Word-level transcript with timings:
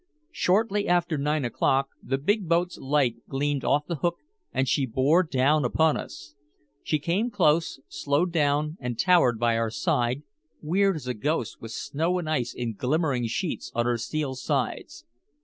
Shortly 0.31 0.87
after 0.87 1.15
nine 1.15 1.45
o'clock 1.45 1.89
the 2.01 2.17
big 2.17 2.49
boat's 2.49 2.79
light 2.79 3.17
gleamed 3.29 3.63
off 3.63 3.85
the 3.85 3.97
Hook 3.97 4.15
and 4.51 4.67
she 4.67 4.87
bore 4.87 5.21
down 5.21 5.63
upon 5.63 5.95
us. 5.95 6.33
She 6.81 6.97
came 6.97 7.29
close, 7.29 7.79
slowed 7.87 8.31
down 8.31 8.77
and 8.79 8.97
towered 8.97 9.37
by 9.37 9.57
our 9.59 9.69
side, 9.69 10.23
weird 10.59 10.95
as 10.95 11.05
a 11.05 11.13
ghost 11.13 11.61
with 11.61 11.69
snow 11.69 12.17
and 12.17 12.27
ice 12.27 12.51
in 12.51 12.73
glimmering 12.73 13.27
sheets 13.27 13.71
on 13.75 13.85
her 13.85 13.99
steel 13.99 14.33
sides. 14.33 15.05